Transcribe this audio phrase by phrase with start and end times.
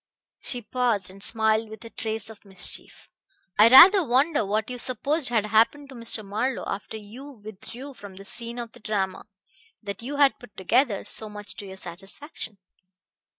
[0.41, 3.07] She paused and smiled with a trace of mischief.
[3.59, 6.25] "I rather wonder what you supposed had happened to Mr.
[6.25, 9.27] Marlowe, after you withdrew from the scene of the drama
[9.83, 12.57] that you had put together so much to your satisfaction."